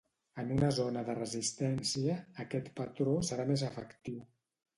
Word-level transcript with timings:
En 0.43 0.47
una 0.53 0.69
zona 0.77 1.03
de 1.09 1.15
resistència, 1.19 2.15
aquest 2.45 2.73
patró 2.81 3.15
serà 3.29 3.47
més 3.53 3.67
efectiu. 3.71 4.21